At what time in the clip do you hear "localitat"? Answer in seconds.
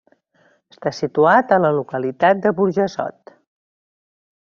1.81-2.43